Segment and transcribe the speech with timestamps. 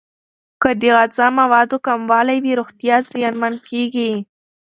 [0.61, 4.11] که د غذا موادو کموالی وي، روغتیا زیانمن کیږي.